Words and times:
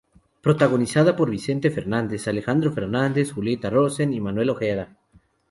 Protagonizada 0.41 1.15
por 1.15 1.29
Vicente 1.29 1.69
Fernández, 1.69 2.27
Alejandro 2.27 2.71
Fernández, 2.71 3.31
Julieta 3.33 3.69
Rosen 3.69 4.13
y 4.15 4.19
Manuel 4.19 4.49
Ojeda. 4.49 4.97